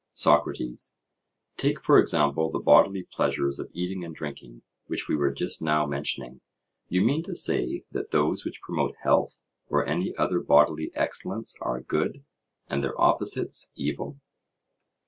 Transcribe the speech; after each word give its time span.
SOCRATES: 0.15 0.95
Take, 1.57 1.79
for 1.83 1.99
example, 1.99 2.49
the 2.49 2.57
bodily 2.57 3.03
pleasures 3.03 3.59
of 3.59 3.69
eating 3.71 4.03
and 4.03 4.15
drinking, 4.15 4.63
which 4.87 5.07
we 5.07 5.15
were 5.15 5.29
just 5.29 5.61
now 5.61 5.85
mentioning—you 5.85 7.01
mean 7.03 7.21
to 7.21 7.35
say 7.35 7.83
that 7.91 8.09
those 8.09 8.43
which 8.43 8.61
promote 8.63 8.95
health, 9.03 9.43
or 9.69 9.85
any 9.85 10.15
other 10.17 10.39
bodily 10.39 10.89
excellence, 10.95 11.55
are 11.61 11.81
good, 11.81 12.23
and 12.67 12.83
their 12.83 12.99
opposites 12.99 13.71
evil? 13.75 14.17